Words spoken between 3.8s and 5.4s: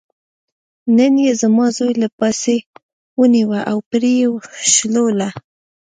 پرې یې شلوله.